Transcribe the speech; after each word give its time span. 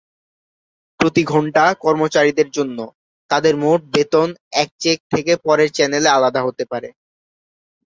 প্রতি 0.99 1.23
ঘণ্টা 1.23 1.63
কর্মচারীদের 1.81 2.47
জন্য, 2.51 2.77
তাদের 3.31 3.53
মোট 3.55 3.81
বেতন 3.93 4.27
এক 4.53 4.69
চেক 4.79 4.97
থেকে 5.11 5.33
পরের 5.45 5.69
চ্যানেলে 5.71 6.09
আলাদা 6.09 6.41
হতে 6.43 6.63
পারে। 6.65 6.89